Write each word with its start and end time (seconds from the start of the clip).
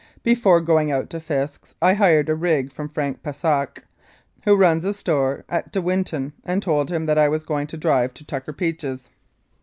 Before 0.23 0.61
going 0.61 0.91
out 0.91 1.11
to 1.11 1.19
Fisk's 1.19 1.75
I 1.79 1.93
hired 1.93 2.27
a 2.27 2.33
rig 2.33 2.73
from 2.73 2.89
Frank 2.89 3.21
Pashak, 3.21 3.83
who 4.45 4.57
runs 4.57 4.83
a 4.83 4.95
store 4.95 5.45
at 5.47 5.71
De 5.71 5.79
Winton, 5.79 6.33
and 6.43 6.63
told 6.63 6.89
him 6.89 7.05
that 7.05 7.19
I 7.19 7.29
was 7.29 7.43
going 7.43 7.67
to 7.67 7.77
drive 7.77 8.15
to 8.15 8.25
Tucker 8.25 8.51
Peach's. 8.51 9.11